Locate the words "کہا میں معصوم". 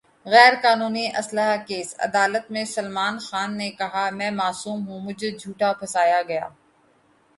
3.79-4.79